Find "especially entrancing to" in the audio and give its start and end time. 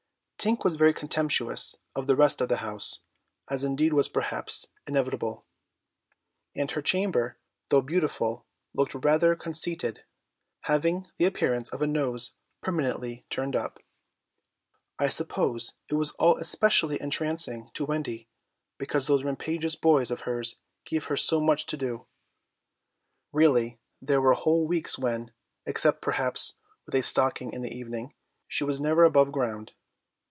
16.37-17.85